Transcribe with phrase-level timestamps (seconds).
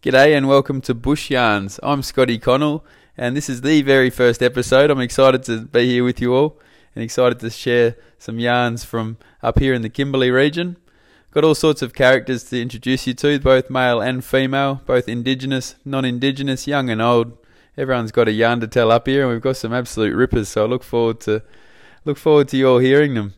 [0.00, 1.80] G'day and welcome to Bush Yarns.
[1.82, 2.84] I'm Scotty Connell,
[3.16, 4.92] and this is the very first episode.
[4.92, 6.56] I'm excited to be here with you all
[6.94, 10.76] and excited to share some yarns from up here in the Kimberley region.
[11.32, 15.74] Got all sorts of characters to introduce you to, both male and female, both Indigenous,
[15.84, 17.36] non Indigenous, young and old.
[17.76, 20.48] Everyone's got a yarn to tell up here, and we've got some absolute rippers.
[20.48, 21.42] So I look forward to
[22.04, 23.34] look forward to you all hearing them.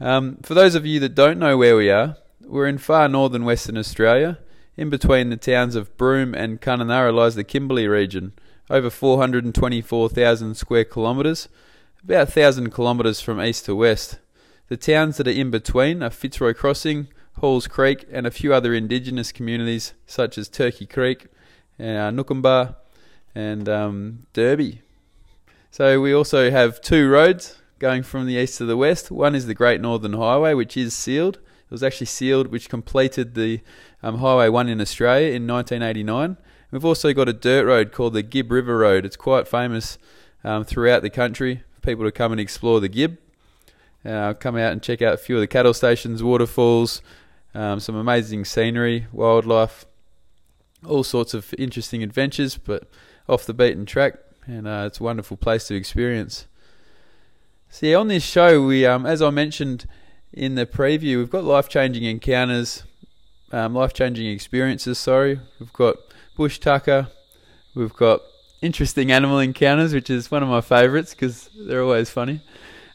[0.00, 3.44] Um, for those of you that don't know where we are, we're in far northern
[3.44, 4.38] Western Australia.
[4.80, 8.32] In between the towns of Broome and Kununurra lies the Kimberley region,
[8.70, 11.50] over 424,000 square kilometres,
[12.02, 14.20] about 1,000 kilometres from east to west.
[14.68, 17.08] The towns that are in between are Fitzroy Crossing,
[17.40, 21.26] Halls Creek, and a few other indigenous communities such as Turkey Creek,
[21.78, 22.76] uh, Noonkanbah,
[23.34, 24.80] and um, Derby.
[25.70, 29.10] So we also have two roads going from the east to the west.
[29.10, 31.38] One is the Great Northern Highway, which is sealed.
[31.70, 33.60] It was actually sealed, which completed the
[34.02, 36.36] um, Highway 1 in Australia in 1989.
[36.72, 39.04] We've also got a dirt road called the Gibb River Road.
[39.04, 39.96] It's quite famous
[40.42, 43.18] um, throughout the country for people to come and explore the Gibb.
[44.04, 47.02] Uh, come out and check out a few of the cattle stations, waterfalls,
[47.54, 49.86] um, some amazing scenery, wildlife,
[50.84, 52.88] all sorts of interesting adventures, but
[53.28, 56.48] off the beaten track, and uh, it's a wonderful place to experience.
[57.80, 59.86] Yeah, on this show, we, um, as I mentioned
[60.32, 62.84] in the preview, we've got life-changing encounters,
[63.52, 64.98] um, life-changing experiences.
[64.98, 65.96] Sorry, we've got
[66.36, 67.08] bush tucker,
[67.74, 68.22] we've got
[68.62, 72.40] interesting animal encounters, which is one of my favourites because they're always funny.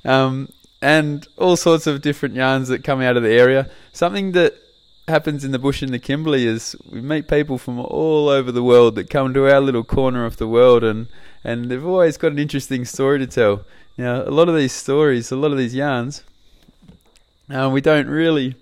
[0.04, 0.50] Um,
[0.82, 3.70] and all sorts of different yarns that come out of the area.
[3.92, 4.56] Something that
[5.08, 8.64] happens in the bush in the Kimberley is we meet people from all over the
[8.64, 11.08] world that come to our little corner of the world, and
[11.44, 13.66] and they've always got an interesting story to tell.
[13.98, 16.24] Now, a lot of these stories, a lot of these yarns,
[17.50, 18.56] um, we don't really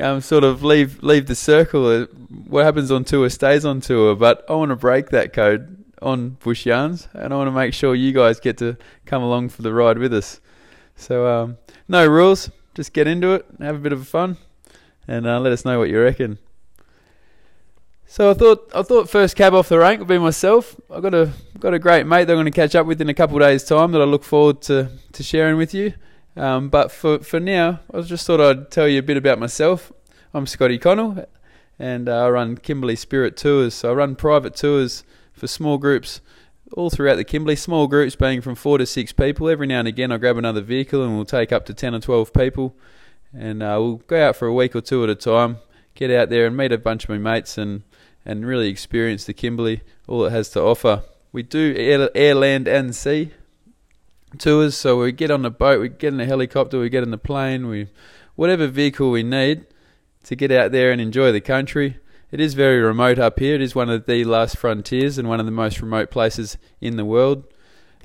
[0.00, 2.04] um, sort of leave leave the circle.
[2.48, 6.30] What happens on tour stays on tour, but I want to break that code on
[6.30, 9.62] Bush Yarns, and I want to make sure you guys get to come along for
[9.62, 10.40] the ride with us.
[10.96, 14.36] So um, no rules, just get into it, have a bit of a fun,
[15.08, 16.38] and uh, let us know what you reckon.
[18.06, 20.76] So I thought I thought first cab off the rank would be myself.
[20.90, 23.08] I got a got a great mate that I'm going to catch up with in
[23.08, 25.94] a couple of days' time that I look forward to, to sharing with you.
[26.36, 29.92] Um, but for for now, I just thought I'd tell you a bit about myself.
[30.32, 31.26] I'm Scotty Connell,
[31.78, 33.74] and uh, I run Kimberley Spirit Tours.
[33.74, 36.20] So I run private tours for small groups
[36.72, 39.48] all throughout the Kimberley, small groups being from four to six people.
[39.48, 42.00] Every now and again, I grab another vehicle and we'll take up to 10 or
[42.00, 42.74] 12 people.
[43.32, 45.58] And uh, we'll go out for a week or two at a time,
[45.94, 47.82] get out there and meet a bunch of my mates and,
[48.24, 51.02] and really experience the Kimberley, all it has to offer.
[51.32, 53.32] We do air, air, land, and sea
[54.38, 54.76] tours.
[54.76, 57.18] So we get on the boat, we get in the helicopter, we get in the
[57.18, 57.88] plane, we
[58.36, 59.66] whatever vehicle we need
[60.24, 61.98] to get out there and enjoy the country.
[62.30, 63.54] It is very remote up here.
[63.54, 66.96] It is one of the last frontiers and one of the most remote places in
[66.96, 67.44] the world.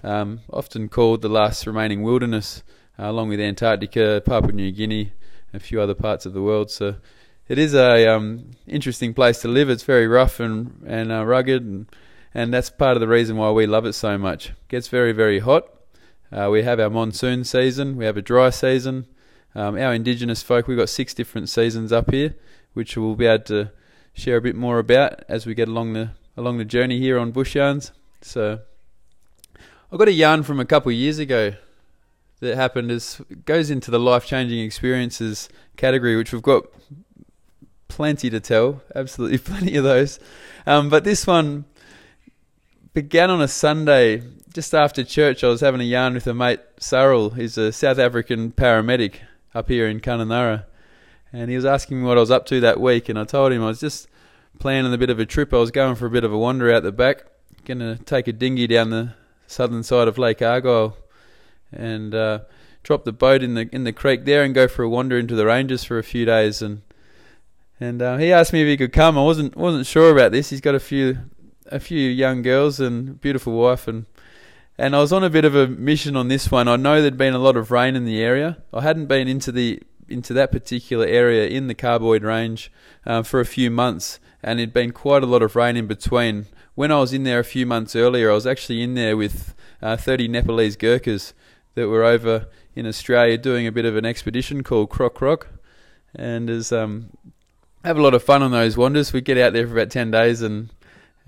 [0.04, 2.64] Um, often called the last remaining wilderness,
[2.98, 5.14] uh, along with Antarctica, Papua New Guinea,
[5.54, 6.70] a few other parts of the world.
[6.70, 6.96] So
[7.48, 9.70] it is a um, interesting place to live.
[9.70, 11.88] It's very rough and and uh, rugged, and
[12.34, 14.50] and that's part of the reason why we love it so much.
[14.50, 15.68] It gets very very hot.
[16.32, 17.98] Uh, we have our monsoon season.
[17.98, 19.08] We have a dry season.
[19.56, 22.36] Um, our indigenous folk, we've got six different seasons up here,
[22.74, 23.72] which we'll be able to
[24.14, 27.32] share a bit more about as we get along the along the journey here on
[27.32, 27.92] Bush Yarns.
[28.22, 28.60] So
[29.92, 31.54] I got a yarn from a couple of years ago
[32.42, 36.66] that happened is goes into the life changing experiences category, which we've got
[37.88, 40.20] plenty to tell, absolutely plenty of those.
[40.68, 41.66] Um, but this one
[42.94, 44.24] began on a Sunday
[44.54, 45.44] just after church.
[45.44, 47.32] I was having a yarn with a mate, Cyril.
[47.32, 49.16] He's a South African paramedic
[49.54, 50.66] up here in Kununurra
[51.32, 53.52] and he was asking me what I was up to that week, and I told
[53.52, 54.08] him I was just
[54.60, 55.54] planning a bit of a trip.
[55.54, 57.24] I was going for a bit of a wander out the back,
[57.66, 59.14] going to take a dinghy down the
[59.48, 60.98] southern side of Lake Argyle,
[61.72, 62.40] and uh,
[62.84, 65.36] drop the boat in the in the creek there, and go for a wander into
[65.36, 66.62] the ranges for a few days.
[66.62, 66.82] And
[67.80, 69.18] and uh, he asked me if he could come.
[69.18, 70.50] I wasn't wasn't sure about this.
[70.50, 71.20] He's got a few
[71.70, 74.06] a few young girls and beautiful wife, and
[74.78, 76.68] and I was on a bit of a mission on this one.
[76.68, 78.58] I know there'd been a lot of rain in the area.
[78.74, 82.72] I hadn't been into the into that particular area in the Carr Boyd Range
[83.06, 86.48] um, for a few months, and it'd been quite a lot of rain in between.
[86.76, 89.54] When I was in there a few months earlier, I was actually in there with
[89.82, 91.34] uh, 30 Nepalese Gurkhas
[91.76, 95.48] that were over in Australia doing a bit of an expedition called Croc Krok,
[96.16, 97.10] and as um,
[97.84, 99.14] have a lot of fun on those wanders.
[99.14, 100.70] We get out there for about 10 days and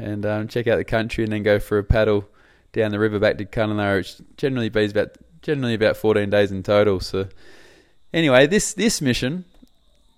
[0.01, 2.27] and um, check out the country, and then go for a paddle
[2.73, 6.63] down the river back to Kununurra, which generally be about generally about 14 days in
[6.63, 6.99] total.
[6.99, 7.27] So
[8.13, 9.45] Anyway, this this mission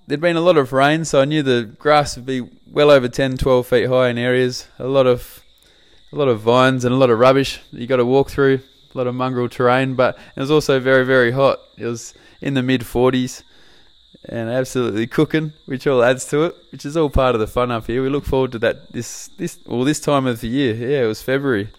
[0.07, 3.07] there'd been a lot of rain, so I knew the grass would be well over
[3.07, 4.67] 10, 12 feet high in areas.
[4.79, 5.43] A lot of
[6.11, 8.61] a lot of vines and a lot of rubbish you got to walk through.
[8.93, 11.59] A lot of mongrel terrain, but it was also very, very hot.
[11.77, 13.43] It was in the mid 40s
[14.25, 17.71] and absolutely cooking, which all adds to it, which is all part of the fun
[17.71, 18.01] up here.
[18.01, 20.73] We look forward to that this this well this time of the year.
[20.75, 21.69] Yeah, it was February,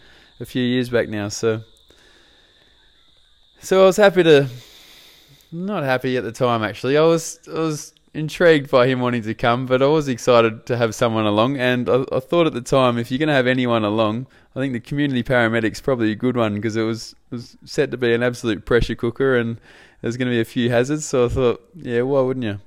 [0.41, 1.29] a few years back now.
[1.29, 1.62] So,
[3.61, 4.49] so I was happy to,
[5.50, 6.96] not happy at the time actually.
[6.99, 10.76] I was I was intrigued by him wanting to come, but I was excited to
[10.76, 11.58] have someone along.
[11.58, 14.61] And I, I thought at the time, if you're going to have anyone along, I
[14.61, 18.14] think the community paramedic's probably a good one because it was was set to be
[18.14, 19.61] an absolute pressure cooker, and
[20.00, 21.05] there's going to be a few hazards.
[21.05, 22.61] So I thought, yeah, why wouldn't you?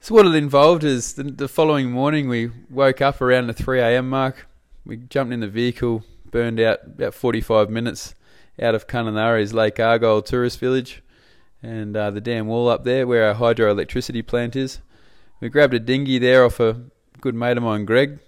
[0.00, 3.80] So what it involved is the, the following morning we woke up around the 3
[3.80, 4.10] a.m.
[4.10, 4.48] mark.
[4.84, 8.14] We jumped in the vehicle, burned out about 45 minutes
[8.60, 11.02] out of Kununurra's Lake Argyle tourist village
[11.62, 14.80] and uh, the dam wall up there where our hydroelectricity plant is.
[15.40, 16.82] We grabbed a dinghy there off a
[17.20, 18.18] good mate of mine, Greg,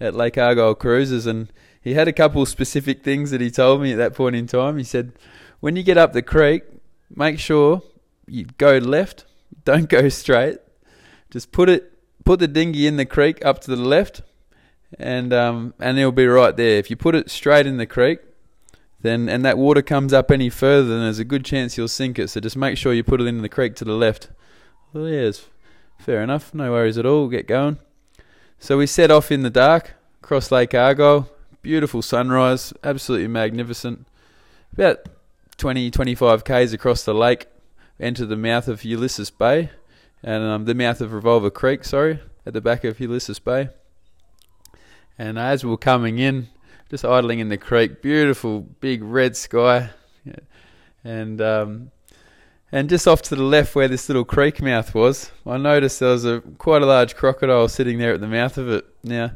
[0.00, 3.92] at Lake Argyle Cruises, and he had a couple specific things that he told me
[3.92, 4.78] at that point in time.
[4.78, 5.12] He said,
[5.60, 6.64] when you get up the creek,
[7.14, 7.82] make sure
[8.26, 9.24] you go left,
[9.64, 10.58] don't go straight.
[11.30, 11.92] Just put it,
[12.24, 14.22] put the dinghy in the creek up to the left,
[14.98, 16.78] and um, and it'll be right there.
[16.78, 18.18] If you put it straight in the creek,
[19.02, 22.18] then and that water comes up any further, then there's a good chance you'll sink
[22.18, 22.28] it.
[22.28, 24.30] So just make sure you put it in the creek to the left.
[24.92, 25.46] Well, it's
[25.98, 26.54] fair enough.
[26.54, 27.28] No worries at all.
[27.28, 27.78] Get going.
[28.58, 31.28] So we set off in the dark across Lake Argyle.
[31.62, 34.06] Beautiful sunrise, absolutely magnificent.
[34.72, 35.06] About
[35.58, 37.46] 20, 25 k's across the lake,
[38.00, 39.70] enter the mouth of Ulysses Bay,
[40.22, 41.84] and um, the mouth of Revolver Creek.
[41.84, 43.68] Sorry, at the back of Ulysses Bay.
[45.18, 46.48] And as we we're coming in,
[46.92, 48.02] just idling in the creek.
[48.02, 49.88] Beautiful big red sky,
[51.02, 51.90] and um,
[52.70, 56.10] and just off to the left where this little creek mouth was, I noticed there
[56.10, 58.84] was a quite a large crocodile sitting there at the mouth of it.
[59.02, 59.32] Now,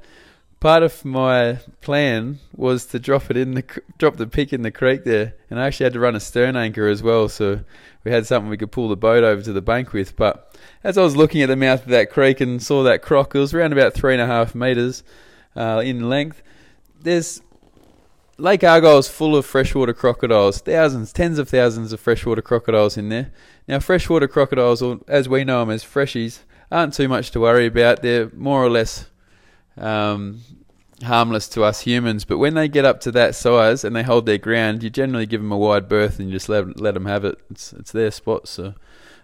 [0.60, 3.64] part of my plan was to drop it in the
[3.96, 6.56] drop the pick in the creek there, and I actually had to run a stern
[6.56, 7.60] anchor as well, so
[8.04, 10.14] we had something we could pull the boat over to the bank with.
[10.14, 10.54] But
[10.84, 13.38] as I was looking at the mouth of that creek and saw that croc, it
[13.38, 15.02] was around about three and a half meters
[15.56, 16.42] uh, in length.
[17.00, 17.40] There's
[18.38, 23.08] Lake Argyle is full of freshwater crocodiles, thousands, tens of thousands of freshwater crocodiles in
[23.08, 23.32] there.
[23.66, 26.40] Now, freshwater crocodiles, or as we know them as freshies,
[26.70, 28.02] aren't too much to worry about.
[28.02, 29.06] They're more or less
[29.78, 30.40] um,
[31.02, 32.26] harmless to us humans.
[32.26, 35.26] But when they get up to that size and they hold their ground, you generally
[35.26, 37.38] give them a wide berth and you just let, let them have it.
[37.50, 38.74] It's, it's their spot, so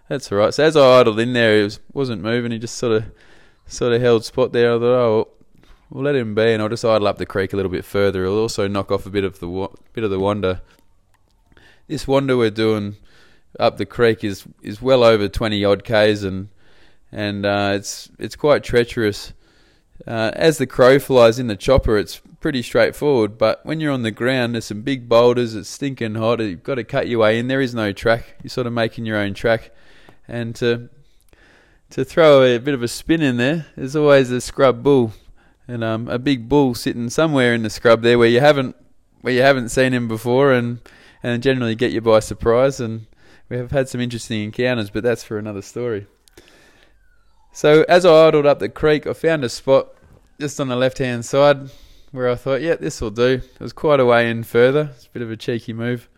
[0.08, 0.54] that's all right.
[0.54, 2.50] So as I idled in there, he was, wasn't moving.
[2.50, 3.04] He just sort of
[3.66, 4.74] sort of held spot there.
[4.74, 5.28] I thought, oh,
[5.92, 8.24] We'll let him be, and I'll just idle up the creek a little bit further.
[8.24, 10.62] It'll also knock off a bit of the bit of the wander.
[11.86, 12.96] This wander we're doing
[13.60, 16.48] up the creek is is well over twenty odd k's, and
[17.12, 19.34] and uh, it's it's quite treacherous.
[20.06, 23.36] Uh, as the crow flies in the chopper, it's pretty straightforward.
[23.36, 25.54] But when you're on the ground, there's some big boulders.
[25.54, 26.40] It's stinking hot.
[26.40, 27.48] You've got to cut your way in.
[27.48, 28.36] There is no track.
[28.42, 29.70] You're sort of making your own track,
[30.26, 30.88] and to
[31.90, 35.12] to throw a bit of a spin in there, there's always a scrub bull
[35.72, 38.76] and um, a big bull sitting somewhere in the scrub there where you haven't
[39.22, 40.80] where you haven't seen him before, and
[41.22, 42.78] and generally get you by surprise.
[42.78, 43.06] And
[43.48, 46.06] we have had some interesting encounters, but that's for another story.
[47.52, 49.88] So as I idled up the creek, I found a spot
[50.38, 51.70] just on the left hand side
[52.10, 53.40] where I thought, yeah, this will do.
[53.42, 54.90] It was quite a way in further.
[54.94, 56.08] It's a bit of a cheeky move,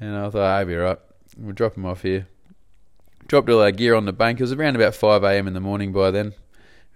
[0.00, 0.98] and I thought, I'll be right.
[1.38, 2.26] We'll drop him off here.
[3.26, 4.38] Dropped all our gear on the bank.
[4.38, 5.46] It was around about 5 a.m.
[5.46, 6.34] in the morning by then.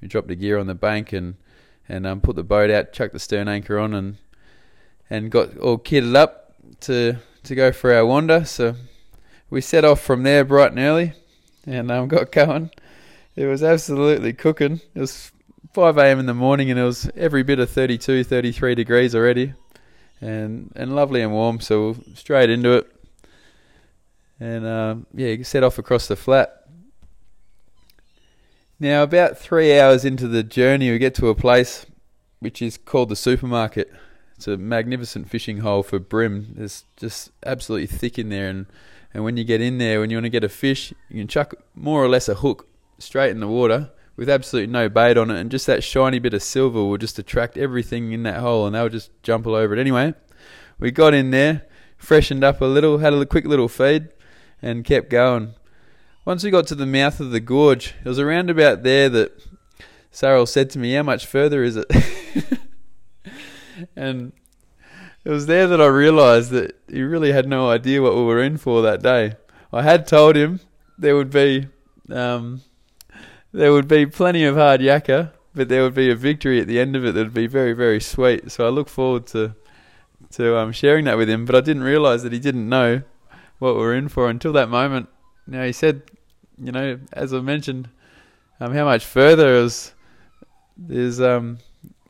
[0.02, 1.36] We dropped the gear on the bank and
[1.88, 4.16] and um, put the boat out, chucked the stern anchor on, and
[5.08, 8.44] and got all kitted up to to go for our wander.
[8.44, 8.76] So
[9.50, 11.12] we set off from there bright and early,
[11.66, 12.70] and um, got going.
[13.34, 14.80] It was absolutely cooking.
[14.94, 15.30] It was
[15.74, 16.18] 5 a.m.
[16.18, 19.52] in the morning, and it was every bit of 32, 33 degrees already,
[20.20, 21.60] and and lovely and warm.
[21.60, 22.90] So straight into it,
[24.40, 26.55] and um, yeah, set off across the flat.
[28.78, 31.86] Now, about three hours into the journey, we get to a place
[32.40, 33.90] which is called the supermarket.
[34.36, 36.54] It's a magnificent fishing hole for bream.
[36.58, 38.66] It's just absolutely thick in there, and,
[39.14, 41.26] and when you get in there, when you want to get a fish, you can
[41.26, 42.68] chuck more or less a hook
[42.98, 46.34] straight in the water with absolutely no bait on it, and just that shiny bit
[46.34, 49.72] of silver will just attract everything in that hole, and they'll just jump all over
[49.72, 49.80] it.
[49.80, 50.12] Anyway,
[50.78, 51.62] we got in there,
[51.96, 54.08] freshened up a little, had a quick little feed,
[54.60, 55.54] and kept going.
[56.26, 59.32] Once we got to the mouth of the gorge, it was around about there that
[60.10, 61.86] Cyril said to me, How much further is it?
[63.96, 64.32] and
[65.24, 68.42] it was there that I realised that he really had no idea what we were
[68.42, 69.36] in for that day.
[69.72, 70.58] I had told him
[70.98, 71.68] there would be
[72.10, 72.62] um,
[73.52, 76.80] there would be plenty of hard yakka, but there would be a victory at the
[76.80, 78.50] end of it that would be very, very sweet.
[78.50, 79.54] So I look forward to
[80.32, 81.44] to um, sharing that with him.
[81.44, 83.02] But I didn't realise that he didn't know
[83.60, 85.08] what we were in for until that moment.
[85.46, 86.02] Now he said,
[86.58, 87.88] you know, as I mentioned,
[88.60, 89.92] um, how much further is
[90.76, 91.58] there's um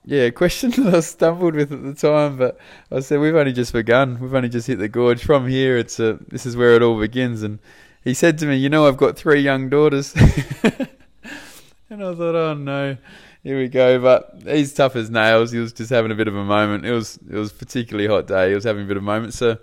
[0.05, 2.59] yeah a question that I stumbled with at the time, but
[2.91, 4.19] I said we've only just begun.
[4.21, 5.25] We've only just hit the gorge.
[5.25, 7.43] From here, it's a this is where it all begins.
[7.43, 7.59] And
[8.03, 10.15] he said to me, you know, I've got three young daughters,
[10.63, 12.97] and I thought, oh no.
[13.43, 15.53] Here we go, but he's tough as nails.
[15.53, 16.85] He was just having a bit of a moment.
[16.85, 18.49] It was it was a particularly hot day.
[18.49, 19.35] He was having a bit of a moment.
[19.35, 19.59] So,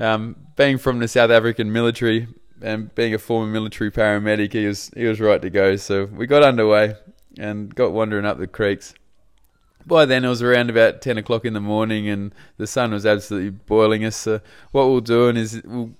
[0.00, 2.28] um, being from the South African military,
[2.64, 5.76] and being a former military paramedic, he was he was right to go.
[5.76, 6.96] So we got underway
[7.38, 8.94] and got wandering up the creeks.
[9.86, 13.04] By then it was around about ten o'clock in the morning, and the sun was
[13.04, 14.16] absolutely boiling us.
[14.16, 14.40] So
[14.72, 15.90] what we're doing is, we'll,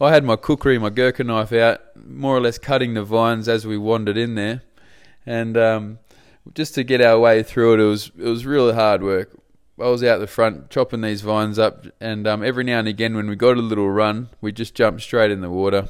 [0.00, 3.66] I had my kukri, my gurkha knife out, more or less cutting the vines as
[3.66, 4.62] we wandered in there,
[5.24, 5.98] and um,
[6.54, 9.30] just to get our way through it, it was it was really hard work.
[9.80, 13.14] I was out the front chopping these vines up, and um, every now and again,
[13.14, 15.88] when we got a little run, we just jumped straight in the water,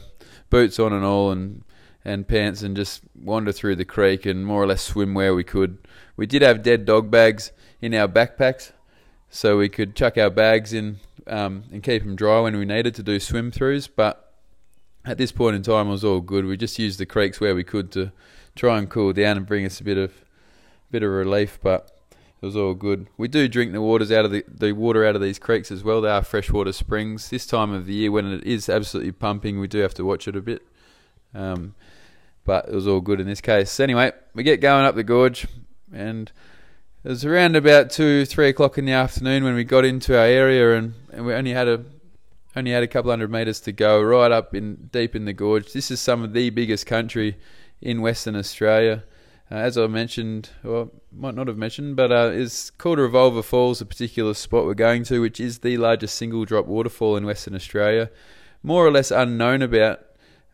[0.51, 1.65] boots on and all, and
[2.05, 5.45] and pants, and just wander through the creek and more or less swim where we
[5.45, 5.79] could.
[6.17, 8.73] We did have dead dog bags in our backpacks,
[9.29, 12.95] so we could chuck our bags in um, and keep them dry when we needed
[12.97, 13.89] to do swim throughs.
[13.95, 14.33] But
[15.05, 16.45] at this point in time, it was all good.
[16.45, 18.13] We just used the creeks where we could to
[18.57, 20.13] try and cool down and bring us a bit of
[20.91, 22.00] bit of relief, but
[22.43, 23.09] it was all good.
[23.19, 25.85] We do drink the waters out of the, the water out of these creeks as
[25.85, 26.01] well.
[26.01, 27.29] They are freshwater springs.
[27.29, 30.27] This time of the year, when it is absolutely pumping, we do have to watch
[30.27, 30.63] it a bit.
[31.35, 31.75] Um,
[32.45, 33.79] but it was all good in this case.
[33.79, 35.47] Anyway, we get going up the gorge,
[35.93, 36.33] and
[37.05, 40.25] it was around about two, three o'clock in the afternoon when we got into our
[40.25, 41.85] area, and, and we only had a
[42.57, 45.73] only had a couple hundred meters to go, right up in deep in the gorge.
[45.73, 47.37] This is some of the biggest country
[47.81, 49.05] in Western Australia.
[49.53, 53.81] Uh, as I mentioned, or might not have mentioned, but uh, is called Revolver Falls,
[53.81, 57.57] a particular spot we're going to, which is the largest single drop waterfall in Western
[57.57, 58.11] Australia.
[58.63, 60.03] More or less unknown about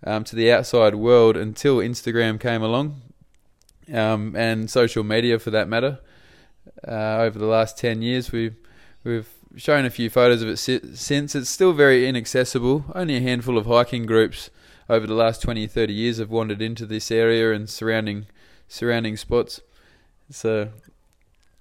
[0.05, 3.03] um, to the outside world until Instagram came along,
[3.93, 5.99] um, and social media for that matter.
[6.87, 8.57] Uh, over the last ten years, we've
[9.05, 11.35] we've shown a few photos of it since.
[11.35, 12.87] It's still very inaccessible.
[12.95, 14.49] Only a handful of hiking groups
[14.89, 18.27] over the last 20, 30 years have wandered into this area and surrounding
[18.69, 19.61] surrounding spots.
[20.31, 20.71] So,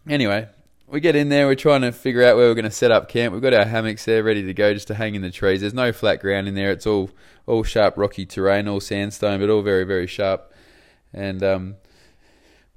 [0.08, 0.48] anyway,
[0.88, 1.48] we get in there.
[1.48, 3.34] We're trying to figure out where we're going to set up camp.
[3.34, 5.62] We've got our hammocks there ready to go, just to hang in the trees.
[5.62, 6.72] There's no flat ground in there.
[6.72, 7.10] It's all
[7.48, 10.52] all sharp, rocky terrain, all sandstone, but all very, very sharp.
[11.14, 11.76] And um,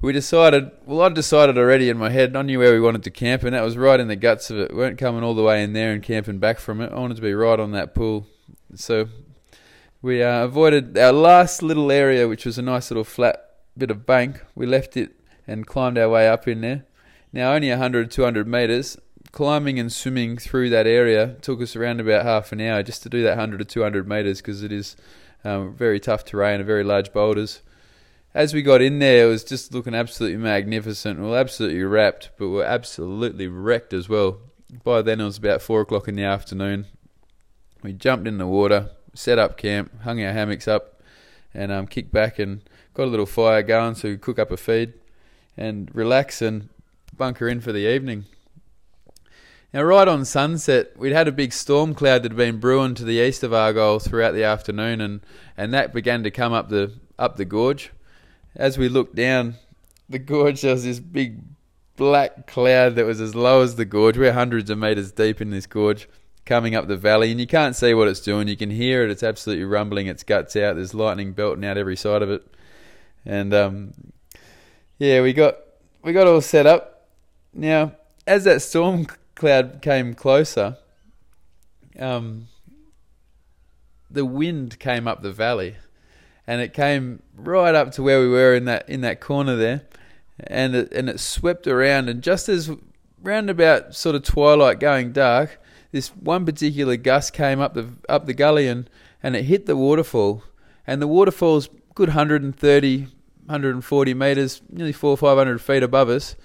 [0.01, 0.71] we decided.
[0.87, 2.37] Well, I'd decided already in my head.
[2.37, 4.59] I knew where we wanted to camp, and that was right in the guts of
[4.59, 4.71] it.
[4.71, 6.93] We weren't coming all the way in there and camping back from it.
[6.93, 8.27] I wanted to be right on that pool.
[8.75, 9.09] So
[10.03, 13.48] we uh, avoided our last little area, which was a nice little flat
[13.79, 14.45] bit of bank.
[14.55, 15.13] We left it
[15.47, 16.85] and climbed our way up in there.
[17.33, 18.99] Now, only 100, 200 metres.
[19.31, 23.09] Climbing and swimming through that area took us around about half an hour just to
[23.09, 24.97] do that 100 to 200 metres because it is
[25.45, 27.61] um, very tough terrain and very large boulders.
[28.35, 31.19] As we got in there, it was just looking absolutely magnificent.
[31.19, 34.39] We were absolutely rapt, but we are absolutely wrecked as well.
[34.85, 36.87] By then, it was about 4 o'clock in the afternoon.
[37.83, 41.03] We jumped in the water, set up camp, hung our hammocks up,
[41.55, 42.63] and um, kicked back and
[42.99, 44.93] got a little fire going could cook up a feed
[45.57, 46.69] and relax and
[47.17, 48.25] bunker in for the evening.
[49.73, 53.05] Now, right on sunset, we'd had a big storm cloud that had been brewing to
[53.05, 55.21] the east of Argyle throughout the afternoon, and,
[55.57, 57.93] and that began to come up the up the gorge.
[58.57, 59.55] As we looked down
[60.09, 61.39] the gorge, there was this big
[61.95, 64.19] black cloud that was as low as the gorge.
[64.19, 66.09] We're hundreds of meters deep in this gorge,
[66.47, 68.49] coming up the valley, and you can't see what it's doing.
[68.49, 70.75] You can hear it; it's absolutely rumbling its guts out.
[70.75, 72.45] There's lightning belting out every side of it,
[73.25, 73.95] and um,
[74.99, 75.57] yeah, we got
[76.03, 77.09] we got all set up.
[77.53, 77.93] Now,
[78.27, 80.77] as that storm cloud came closer,
[81.99, 82.49] um,
[84.11, 85.77] the wind came up the valley,
[86.47, 89.83] and it came right up to where we were in that in that corner there,
[90.39, 92.09] and it, and it swept around.
[92.09, 92.71] And just as
[93.23, 95.61] round about sort of twilight going dark,
[95.93, 98.89] this one particular gust came up the up the gully and,
[99.23, 100.43] and it hit the waterfall,
[100.87, 101.69] and the waterfall's
[101.99, 103.09] good 130
[103.47, 106.37] 140 meters, nearly four or 500 feet above us.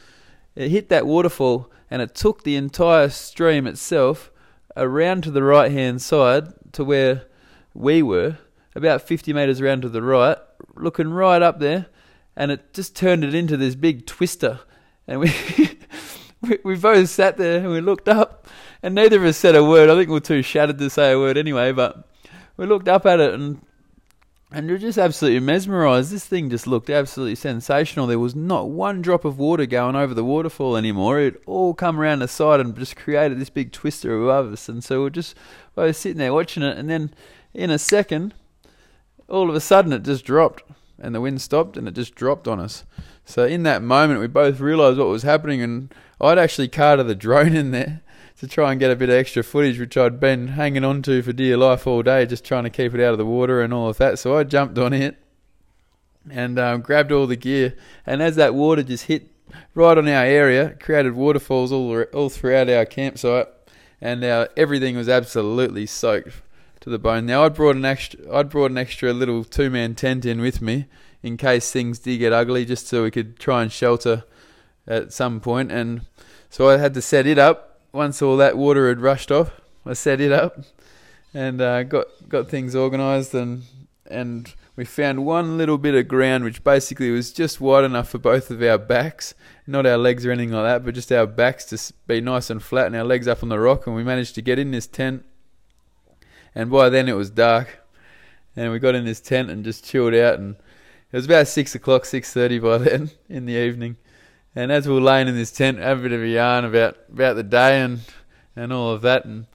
[0.55, 4.31] It hit that waterfall and it took the entire stream itself
[4.75, 7.25] around to the right hand side to where
[7.75, 8.39] we were,
[8.73, 10.37] about 50 meters around to the right,
[10.75, 11.85] looking right up there,
[12.35, 14.61] and it just turned it into this big twister.
[15.07, 15.31] And we,
[16.63, 18.47] we, both sat there and we looked up,
[18.81, 19.87] and neither of us said a word.
[19.87, 22.09] I think we were too shattered to say a word anyway, but
[22.57, 23.61] we looked up at it and
[24.53, 26.11] and you're just absolutely mesmerised.
[26.11, 28.05] This thing just looked absolutely sensational.
[28.05, 31.19] There was not one drop of water going over the waterfall anymore.
[31.19, 34.69] It all come around the side and just created this big twister above us.
[34.69, 35.35] And so we're just
[35.75, 37.13] were sitting there watching it, and then
[37.53, 38.35] in a second,
[39.27, 40.63] all of a sudden it just dropped,
[40.99, 42.85] and the wind stopped, and it just dropped on us.
[43.25, 47.15] So in that moment, we both realised what was happening, and I'd actually carted the
[47.15, 48.01] drone in there
[48.39, 51.21] to try and get a bit of extra footage, which I'd been hanging on to
[51.21, 53.73] for dear life all day, just trying to keep it out of the water and
[53.73, 54.19] all of that.
[54.19, 55.17] So I jumped on it
[56.29, 57.75] and um, grabbed all the gear.
[58.05, 59.29] And as that water just hit
[59.75, 63.47] right on our area, created waterfalls all all throughout our campsite,
[64.01, 66.41] and our, everything was absolutely soaked
[66.81, 67.25] to the bone.
[67.25, 70.61] Now I'd brought an extra, I'd brought an extra little two man tent in with
[70.61, 70.87] me
[71.21, 74.23] in case things did get ugly, just so we could try and shelter
[74.85, 75.71] at some point.
[75.71, 76.01] And
[76.49, 79.93] so I had to set it up once all that water had rushed off, I
[79.93, 80.59] set it up
[81.33, 83.63] and uh, got got things organised and
[84.09, 88.17] and we found one little bit of ground which basically was just wide enough for
[88.17, 89.35] both of our backs,
[89.67, 92.61] not our legs or anything like that, but just our backs to be nice and
[92.61, 93.85] flat and our legs up on the rock.
[93.85, 95.23] And we managed to get in this tent.
[96.55, 97.79] And by then it was dark,
[98.55, 100.37] and we got in this tent and just chilled out.
[100.37, 100.55] And
[101.11, 103.97] it was about six o'clock, six thirty by then in the evening.
[104.55, 106.97] And as we were laying in this tent, have a bit of a yarn about,
[107.11, 108.01] about the day and,
[108.55, 109.47] and all of that, and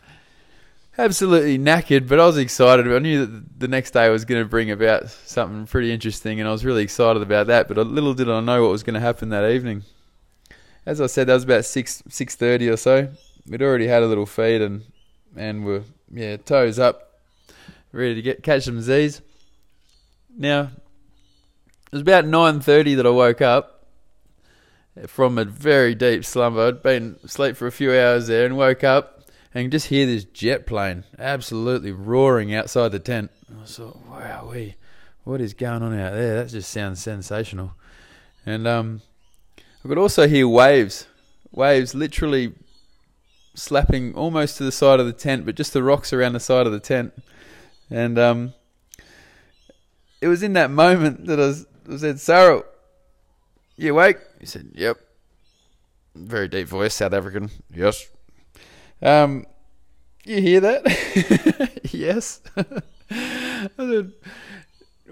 [0.99, 2.93] absolutely knackered, but I was excited.
[2.93, 6.49] I knew that the next day was going to bring about something pretty interesting, and
[6.49, 7.69] I was really excited about that.
[7.69, 9.85] But little did I know what was going to happen that evening.
[10.85, 13.09] As I said, that was about six six thirty or so.
[13.47, 14.83] We'd already had a little feed, and
[15.37, 17.21] and were yeah toes up,
[17.93, 19.21] ready to get catch some Z's.
[20.37, 23.78] Now it was about nine thirty that I woke up
[25.07, 26.69] from a very deep slumber.
[26.69, 29.25] I'd been asleep for a few hours there and woke up
[29.55, 33.31] and just hear this jet plane absolutely roaring outside the tent.
[33.51, 34.75] I thought, wow, we,
[35.25, 36.37] what is going on out there?
[36.37, 37.73] That just sounds sensational.
[38.45, 39.03] And um,
[39.85, 41.07] I could also hear waves,
[41.51, 42.55] waves literally
[43.55, 46.67] slapping almost to the side of the tent, but just the rocks around the side
[46.67, 47.13] of the tent.
[47.91, 48.55] And um,
[50.21, 52.65] it was in that moment that I, was, I said, Cyril,
[53.79, 54.19] you awake?
[54.41, 54.99] He said, Yep.
[56.15, 57.51] Very deep voice, South African.
[57.73, 58.09] Yes.
[59.01, 59.47] Um,
[60.25, 61.81] you hear that?
[61.93, 62.41] yes.
[63.09, 64.13] said,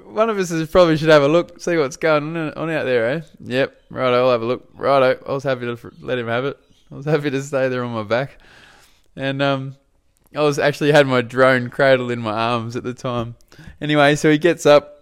[0.05, 3.09] One of us is probably should have a look, see what's going on, out there,
[3.09, 3.21] eh?
[3.41, 3.83] Yep.
[3.91, 4.69] Right, I'll have a look.
[4.75, 5.25] Righto.
[5.27, 6.59] I was happy to let him have it.
[6.91, 8.39] I was happy to stay there on my back.
[9.15, 9.77] And um,
[10.35, 13.37] I was actually had my drone cradled in my arms at the time.
[13.81, 14.96] Anyway, so he gets up,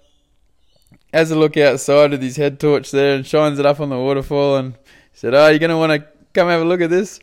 [1.15, 3.97] has a look outside with his head torch there and shines it up on the
[3.97, 4.75] waterfall and
[5.13, 7.21] said, "Oh, you're going to want to come have a look at this?"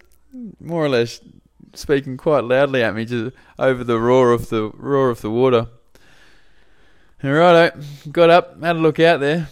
[0.61, 1.19] More or less
[1.73, 5.67] speaking quite loudly at me just over the roar of the roar of the water.
[7.21, 7.79] And righto,
[8.11, 9.49] got up, had a look out there.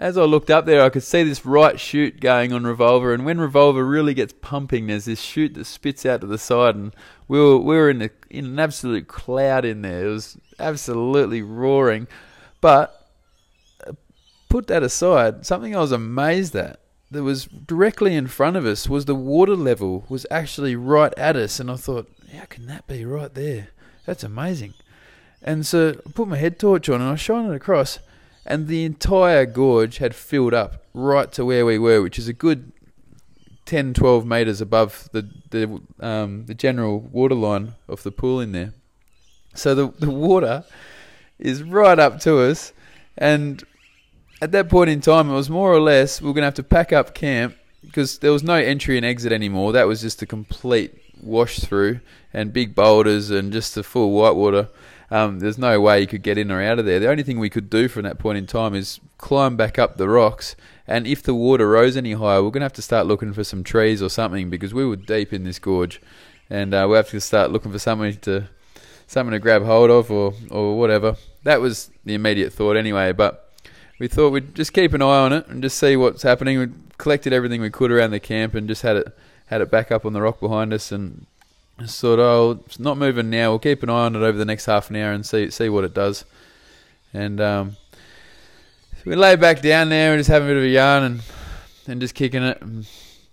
[0.00, 3.24] As I looked up there, I could see this right shoot going on Revolver, and
[3.24, 6.92] when Revolver really gets pumping, there's this shoot that spits out to the side, and
[7.28, 10.06] we were we were in a, in an absolute cloud in there.
[10.06, 12.08] It was absolutely roaring,
[12.60, 13.01] but
[14.52, 16.78] put that aside, something I was amazed at
[17.10, 21.36] that was directly in front of us was the water level was actually right at
[21.36, 23.68] us, and I thought, how can that be right there?
[24.04, 24.74] That's amazing.
[25.40, 27.98] And so I put my head torch on and I shone it across,
[28.44, 32.34] and the entire gorge had filled up right to where we were, which is a
[32.34, 32.72] good
[33.64, 38.52] 10, 12 meters above the the um, the general water line of the pool in
[38.52, 38.74] there.
[39.54, 40.64] So the the water
[41.38, 42.74] is right up to us,
[43.16, 43.64] and
[44.42, 46.54] at that point in time, it was more or less we were going to have
[46.54, 49.70] to pack up camp because there was no entry and exit anymore.
[49.70, 52.00] That was just a complete wash through
[52.34, 54.68] and big boulders and just the full whitewater.
[55.12, 56.98] Um, there's no way you could get in or out of there.
[56.98, 59.96] The only thing we could do from that point in time is climb back up
[59.96, 60.56] the rocks.
[60.88, 63.44] And if the water rose any higher, we're going to have to start looking for
[63.44, 66.00] some trees or something because we were deep in this gorge,
[66.50, 68.48] and uh, we have to start looking for something to
[69.06, 71.14] something to grab hold of or or whatever.
[71.44, 73.12] That was the immediate thought anyway.
[73.12, 73.41] But
[74.02, 76.58] we thought we'd just keep an eye on it and just see what's happening.
[76.58, 76.66] We
[76.98, 80.04] collected everything we could around the camp and just had it had it back up
[80.04, 81.24] on the rock behind us and
[81.86, 83.50] thought, oh, it's not moving now.
[83.50, 85.68] We'll keep an eye on it over the next half an hour and see see
[85.68, 86.24] what it does.
[87.14, 87.76] And um,
[88.96, 91.22] so we lay back down there and just having a bit of a yarn and
[91.86, 92.60] and just kicking it.
[92.60, 92.84] And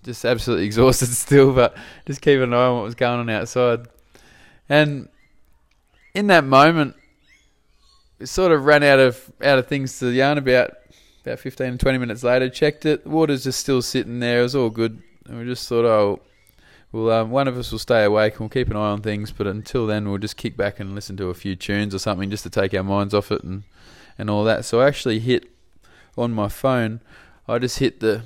[0.04, 3.88] just absolutely exhausted still, but just keeping an eye on what was going on outside.
[4.70, 5.10] And
[6.14, 6.96] in that moment,
[8.24, 10.72] sort of ran out of out of things to yarn about.
[11.26, 13.04] About 15 20 minutes later, checked it.
[13.04, 14.40] The water's just still sitting there.
[14.40, 15.04] It was all good.
[15.28, 16.22] And we just thought, oh,
[16.94, 19.32] we'll um, one of us will stay awake and we'll keep an eye on things.
[19.32, 22.30] But until then, we'll just kick back and listen to a few tunes or something
[22.30, 23.64] just to take our minds off it and
[24.18, 24.66] and all that.
[24.66, 25.50] So I actually hit
[26.18, 27.02] on my phone.
[27.48, 28.24] I just hit the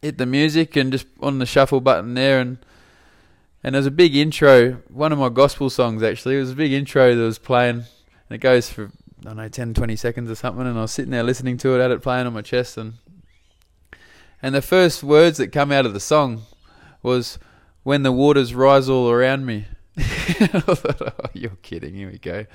[0.00, 2.58] hit the music and just on the shuffle button there and
[3.62, 4.82] and there's a big intro.
[4.88, 6.36] One of my gospel songs actually.
[6.36, 7.84] It was a big intro that was playing
[8.34, 8.90] it goes for
[9.20, 10.66] I don't know 10, 20 seconds or something.
[10.66, 12.94] And I was sitting there listening to it, had it playing on my chest and
[14.42, 16.42] and the first words that come out of the song
[17.02, 17.38] was
[17.84, 19.66] when the waters rise all around me.
[19.96, 20.02] I
[20.58, 21.94] thought, oh, you're kidding.
[21.94, 22.46] Here we go.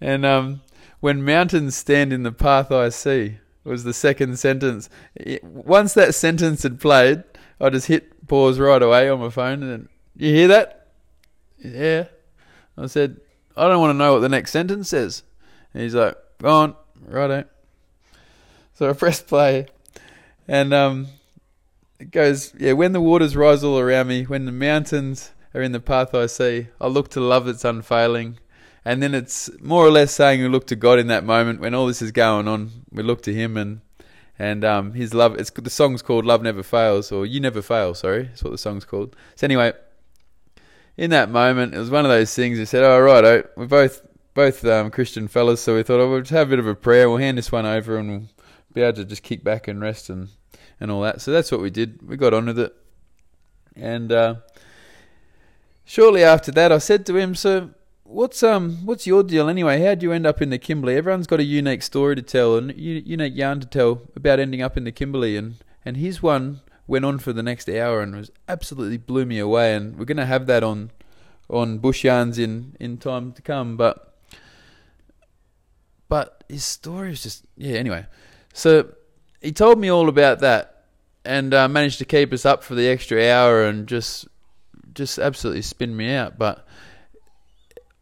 [0.00, 0.62] And um,
[1.00, 4.88] when mountains stand in the path I see was the second sentence.
[5.42, 7.24] Once that sentence had played,
[7.60, 10.88] I just hit pause right away on my phone and you hear that?
[11.58, 12.06] Yeah.
[12.76, 13.20] I said,
[13.56, 15.22] I don't want to know what the next sentence says.
[15.74, 17.44] And he's like, go on, righto.
[18.74, 19.66] So I press play
[20.48, 21.06] and um,
[21.98, 25.72] it goes, yeah, when the waters rise all around me, when the mountains are in
[25.72, 28.38] the path I see, I look to love that's unfailing.
[28.84, 31.74] And then it's more or less saying we look to God in that moment when
[31.74, 32.70] all this is going on.
[32.90, 33.80] We look to Him and
[34.38, 35.38] and um, His love.
[35.38, 38.58] It's the song's called "Love Never Fails" or "You Never Fail." Sorry, that's what the
[38.58, 39.14] song's called.
[39.36, 39.72] So anyway,
[40.96, 42.58] in that moment, it was one of those things.
[42.58, 44.02] We said, "All oh, right, oh, we're both
[44.34, 46.74] both um, Christian fellas, so we thought, oh, we'll just have a bit of a
[46.74, 47.08] prayer.
[47.08, 48.28] We'll hand this one over, and we'll
[48.72, 50.28] be able to just kick back and rest and
[50.80, 52.06] and all that." So that's what we did.
[52.06, 52.74] We got on with it,
[53.74, 54.34] and uh,
[55.84, 57.70] shortly after that, I said to him, "So."
[58.04, 59.80] What's um what's your deal anyway?
[59.80, 60.96] How'd you end up in the Kimberley?
[60.96, 64.76] Everyone's got a unique story to tell and unique yarn to tell about ending up
[64.76, 68.30] in the Kimberley, and and his one went on for the next hour and was
[68.48, 69.74] absolutely blew me away.
[69.74, 70.90] And we're gonna have that on
[71.48, 74.16] on bush yarns in in time to come, but
[76.08, 77.76] but his story is just yeah.
[77.76, 78.06] Anyway,
[78.52, 78.88] so
[79.40, 80.84] he told me all about that
[81.24, 84.26] and uh, managed to keep us up for the extra hour and just
[84.94, 86.66] just absolutely spin me out, but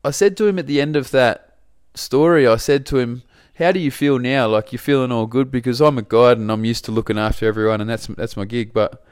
[0.04, 1.56] I said to him at the end of that
[1.94, 3.22] story, I said to him,
[3.60, 4.48] "How do you feel now?
[4.48, 7.46] Like you're feeling all good because I'm a guide and I'm used to looking after
[7.46, 8.72] everyone, and that's that's my gig.
[8.72, 9.04] But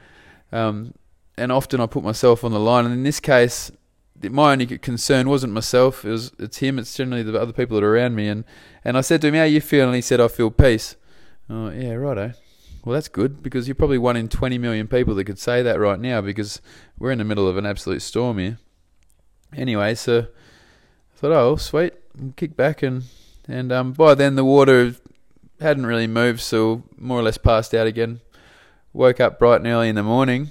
[0.50, 0.94] um,
[1.36, 3.70] and often I put myself on the line, and in this case,
[4.22, 6.78] my only concern wasn't myself; it was it's him.
[6.78, 8.26] It's generally the other people that are around me.
[8.26, 8.44] And
[8.84, 10.96] and I said to him, "How you feeling?" And he said, "I feel peace."
[11.50, 12.32] Oh yeah, righto.
[12.84, 15.78] Well, that's good because you're probably one in 20 million people that could say that
[15.78, 16.62] right now because
[16.98, 18.58] we're in the middle of an absolute storm here.
[19.54, 21.92] Anyway, so I thought, oh, sweet,
[22.36, 23.02] kick back and
[23.48, 24.94] and um, by then the water
[25.60, 28.20] hadn't really moved, so more or less passed out again.
[28.92, 30.50] Woke up bright and early in the morning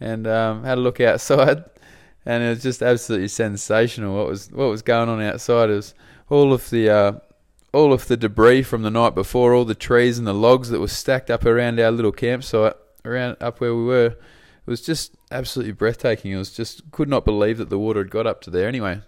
[0.00, 1.64] and um, had a look outside,
[2.26, 4.16] and it was just absolutely sensational.
[4.16, 5.94] What was what was going on outside was
[6.28, 7.12] all of the uh,
[7.72, 10.80] all of the debris from the night before, all the trees and the logs that
[10.80, 14.16] were stacked up around our little campsite, around up where we were.
[14.66, 16.32] It was just absolutely breathtaking.
[16.32, 18.66] It was just could not believe that the water had got up to there.
[18.68, 19.02] Anyway,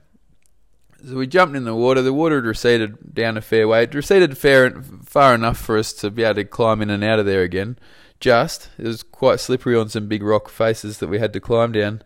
[1.07, 2.03] so we jumped in the water.
[2.03, 3.85] The water had receded down a fair way.
[3.85, 7.21] It receded fair, far enough for us to be able to climb in and out
[7.21, 7.79] of there again.
[8.19, 11.73] Just it was quite slippery on some big rock faces that we had to climb
[11.73, 12.03] down,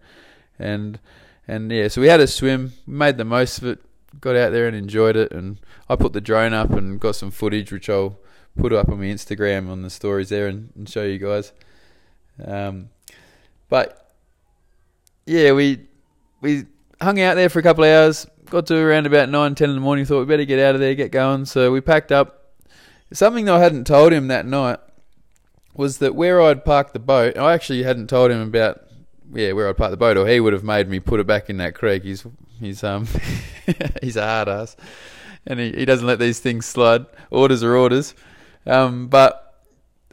[0.58, 0.98] and
[1.48, 2.74] and yeah, so we had a swim.
[2.86, 3.80] Made the most of it.
[4.20, 5.32] Got out there and enjoyed it.
[5.32, 5.58] And
[5.88, 8.18] I put the drone up and got some footage, which I'll
[8.58, 11.52] put up on my Instagram on the stories there and, and show you guys.
[12.44, 12.90] Um,
[13.68, 14.12] but
[15.26, 15.86] yeah, we
[16.40, 16.66] we
[17.00, 19.76] hung out there for a couple of hours got to around about 9, 10 in
[19.76, 21.46] the morning, thought we better get out of there, get going.
[21.46, 22.54] So we packed up.
[23.12, 24.78] Something I hadn't told him that night
[25.74, 28.82] was that where I'd parked the boat, I actually hadn't told him about
[29.32, 31.48] yeah where I'd parked the boat, or he would have made me put it back
[31.48, 32.04] in that creek.
[32.04, 32.24] He's
[32.60, 33.08] he's um
[34.02, 34.76] he's a hard ass,
[35.46, 37.06] and he, he doesn't let these things slide.
[37.30, 38.14] Orders are orders.
[38.66, 39.64] Um, but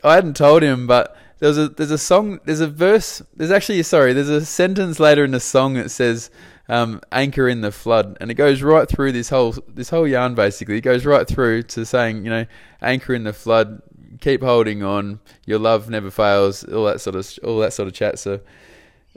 [0.04, 3.84] I hadn't told him, but there's a there's a song there's a verse there's actually
[3.84, 6.32] sorry there's a sentence later in the song that says
[6.70, 10.36] um, anchor in the flood, and it goes right through this whole this whole yarn.
[10.36, 12.46] Basically, it goes right through to saying, you know,
[12.82, 13.82] anchor in the flood,
[14.20, 17.94] keep holding on, your love never fails, all that sort of all that sort of
[17.94, 18.20] chat.
[18.20, 18.42] So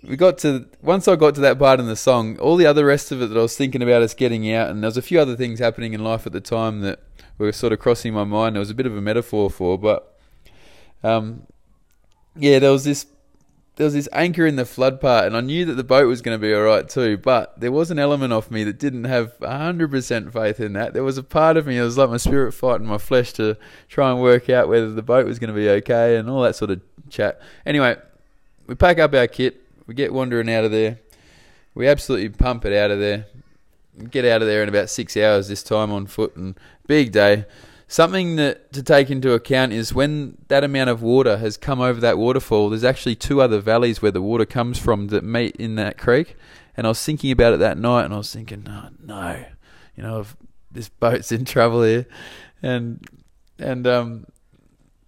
[0.03, 2.85] we got to once I got to that part in the song, all the other
[2.85, 5.03] rest of it that I was thinking about us getting out, and there was a
[5.03, 7.01] few other things happening in life at the time that
[7.37, 8.57] were sort of crossing my mind.
[8.57, 10.19] There was a bit of a metaphor for, but
[11.03, 11.47] um,
[12.37, 13.07] yeah, there was this
[13.77, 16.21] there was this anchor in the flood part, and I knew that the boat was
[16.21, 17.17] going to be all right too.
[17.17, 20.93] But there was an element of me that didn't have hundred percent faith in that.
[20.93, 23.57] There was a part of me, it was like my spirit fighting my flesh to
[23.89, 26.57] try and work out whether the boat was going to be okay and all that
[26.57, 27.41] sort of chat.
[27.65, 27.97] Anyway,
[28.67, 30.99] we pack up our kit, we get wandering out of there,
[31.75, 33.27] we absolutely pump it out of there,
[34.11, 37.47] get out of there in about six hours this time on foot, and big day.
[37.91, 42.01] Something that to take into account is when that amount of water has come over
[42.01, 42.71] that waterfall.
[42.71, 46.37] There's actually two other valleys where the water comes from that meet in that creek.
[46.77, 49.45] And I was thinking about it that night, and I was thinking, oh, no,
[49.97, 50.25] you know,
[50.71, 52.07] this boat's in trouble here,
[52.63, 53.05] and
[53.59, 54.27] and um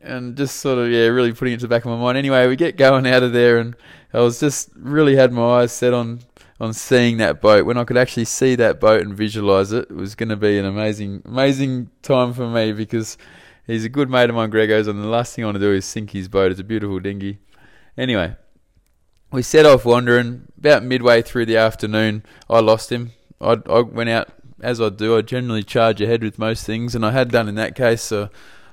[0.03, 2.19] and just sort of yeah, really putting it to the back of my mind.
[2.19, 3.77] Anyway, we get going out of there, and
[4.13, 6.23] I was just really had my eyes set on
[6.63, 7.67] on seeing that boat.
[7.67, 10.59] When I could actually see that boat and visualize it, it was going to be
[10.59, 13.19] an amazing amazing time for me because
[13.67, 15.73] he's a good mate of mine, Gregos, and the last thing I want to do
[15.73, 16.53] is sink his boat.
[16.53, 17.41] It's a beautiful dinghy.
[17.99, 18.37] Anyway,
[19.33, 20.47] we set off wandering.
[20.57, 23.11] About midway through the afternoon, I lost him.
[23.41, 24.29] I, I went out
[24.61, 25.17] as I do.
[25.17, 28.03] I generally charge ahead with most things, and I had done in that case.
[28.03, 28.31] So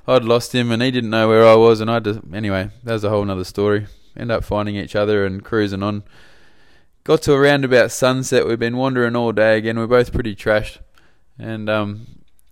[0.07, 2.69] I'd lost him and he didn't know where I was, and I just anyway.
[2.83, 3.87] That was a whole other story.
[4.15, 6.03] End up finding each other and cruising on.
[7.09, 8.45] Got to around about sunset.
[8.45, 9.79] We've been wandering all day again.
[9.79, 10.77] We're both pretty trashed,
[11.39, 12.05] and um,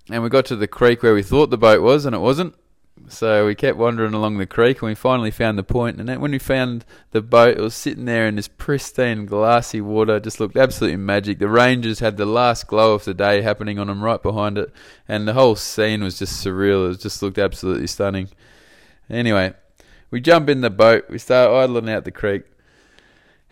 [0.10, 2.56] and we got to the creek where we thought the boat was, and it wasn't.
[3.08, 6.00] So we kept wandering along the creek and we finally found the point.
[6.00, 9.80] And then when we found the boat, it was sitting there in this pristine, glassy
[9.80, 10.20] water.
[10.20, 11.38] Just looked absolutely magic.
[11.38, 14.74] The rangers had the last glow of the day happening on them right behind it.
[15.08, 16.91] And the whole scene was just surreal.
[16.91, 18.30] It just looked absolutely stunning.
[19.08, 19.54] Anyway,
[20.10, 21.06] we jump in the boat.
[21.12, 22.46] We start idling out the creek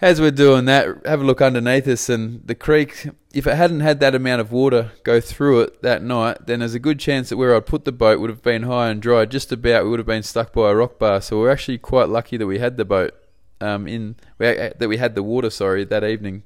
[0.02, 3.80] as we're doing that, have a look underneath us, and the creek, if it hadn't
[3.80, 7.30] had that amount of water go through it that night, then there's a good chance
[7.30, 9.26] that where I'd put the boat would have been high and dry.
[9.26, 11.22] Just about, we would have been stuck by a rock bar.
[11.22, 13.14] So we're actually quite lucky that we had the boat
[13.62, 15.50] um, in that we had the water.
[15.50, 16.44] Sorry, that evening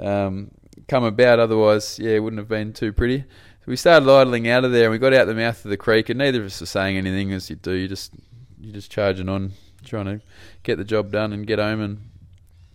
[0.00, 0.50] um,
[0.88, 1.38] come about.
[1.38, 3.20] Otherwise, yeah, it wouldn't have been too pretty.
[3.20, 5.76] So we started idling out of there, and we got out the mouth of the
[5.76, 7.72] creek, and neither of us were saying anything as you do.
[7.72, 8.12] You just
[8.58, 9.52] you're just charging on,
[9.84, 10.20] trying to
[10.62, 12.10] get the job done and get home and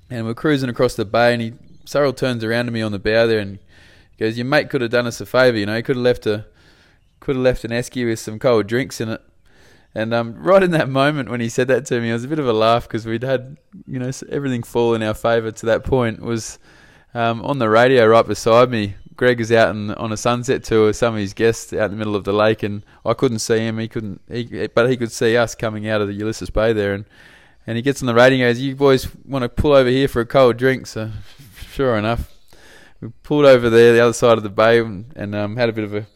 [0.09, 1.53] and we're cruising across the bay, and he
[1.85, 3.59] Cyril turns around to me on the bow there and
[4.17, 5.75] goes, "Your mate could have done us a favour, you know.
[5.75, 6.45] He could have left a
[7.19, 9.21] could have left an esky with some cold drinks in it."
[9.95, 12.27] And um, right in that moment when he said that to me, it was a
[12.27, 15.65] bit of a laugh because we'd had you know everything fall in our favour to
[15.67, 16.21] that point.
[16.21, 16.59] Was
[17.13, 18.95] um, on the radio right beside me.
[19.15, 21.91] Greg is out in, on a sunset tour with some of his guests out in
[21.91, 23.77] the middle of the lake, and I couldn't see him.
[23.77, 26.93] He couldn't, he, but he could see us coming out of the Ulysses Bay there,
[26.93, 27.03] and
[27.69, 30.07] and he gets on the radio and goes, You boys want to pull over here
[30.07, 30.87] for a cold drink?
[30.87, 31.11] So,
[31.71, 32.35] sure enough,
[32.99, 35.71] we pulled over there, the other side of the bay, and, and um, had a
[35.71, 36.07] bit of a,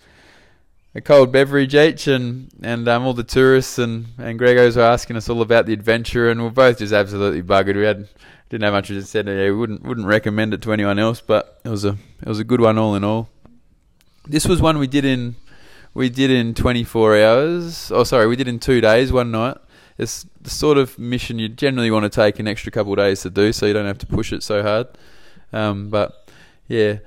[0.96, 2.08] a cold beverage each.
[2.08, 5.74] And, and um, all the tourists and, and Gregos were asking us all about the
[5.74, 7.76] adventure, and we are both just absolutely buggered.
[7.76, 8.10] We had
[8.50, 9.20] didn't have much to say.
[9.20, 12.39] Yeah, we wouldn't wouldn't recommend it to anyone else, but it was a it was
[12.39, 13.30] a good one all in all.
[14.26, 15.36] This was one we did in
[15.94, 17.92] we did in 24 hours.
[17.92, 19.58] Oh, sorry, we did in two days, one night
[19.97, 23.21] it's the sort of mission you generally want to take an extra couple of days
[23.21, 24.88] to do, so you don't have to push it so hard.
[25.51, 26.27] Um, but
[26.67, 26.97] yeah,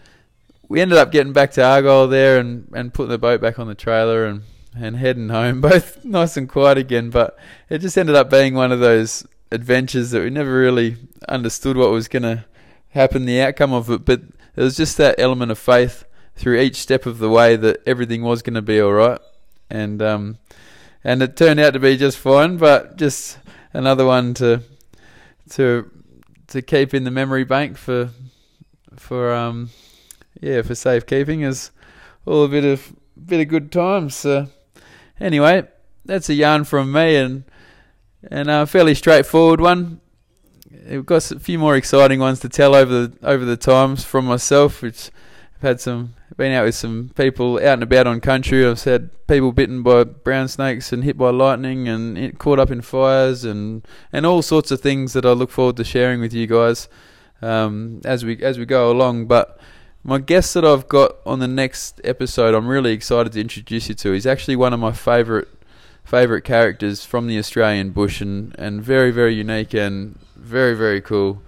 [0.68, 3.66] we ended up getting back to Argyle there and, and putting the boat back on
[3.66, 4.42] the trailer and,
[4.74, 7.10] and heading home, both nice and quiet again.
[7.10, 7.36] But
[7.68, 10.96] it just ended up being one of those adventures that we never really
[11.28, 12.44] understood what was going to
[12.90, 14.04] happen, the outcome of it.
[14.04, 14.22] But
[14.54, 16.04] there was just that element of faith
[16.36, 19.20] through each step of the way that everything was going to be all right.
[19.70, 20.38] And um,
[21.06, 22.56] and it turned out to be just fine.
[22.56, 23.38] But just
[23.72, 24.60] another one to
[25.50, 25.88] to
[26.48, 28.10] to keep in the memory bank for
[28.96, 29.70] for um
[30.40, 31.70] yeah for safekeeping is
[32.24, 32.92] all a bit of
[33.24, 34.16] bit of good times.
[34.16, 34.48] So
[35.20, 35.68] anyway,
[36.04, 37.44] that's a yarn from me and
[38.28, 40.00] and a fairly straightforward one.
[40.88, 44.24] We've got a few more exciting ones to tell over the over the times from
[44.24, 45.12] myself, which
[45.54, 48.66] I've had some been out with some people out and about on country.
[48.66, 52.82] I've had people bitten by brown snakes and hit by lightning and caught up in
[52.82, 56.46] fires and and all sorts of things that I look forward to sharing with you
[56.46, 56.88] guys
[57.42, 59.26] um, as we as we go along.
[59.26, 59.58] But
[60.04, 63.94] my guest that I've got on the next episode, I'm really excited to introduce you
[63.96, 64.12] to.
[64.12, 65.48] He's actually one of my favourite
[66.04, 71.42] favourite characters from the Australian bush and, and very very unique and very very cool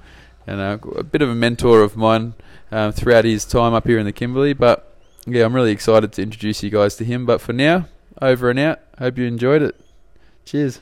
[0.49, 2.35] and uh, a bit of a mentor of mine
[2.71, 4.53] um, throughout his time up here in the Kimberley.
[4.53, 7.27] But yeah, I'm really excited to introduce you guys to him.
[7.27, 7.89] But for now,
[8.21, 8.81] over and out.
[8.99, 9.77] Hope you enjoyed it.
[10.45, 10.81] Cheers.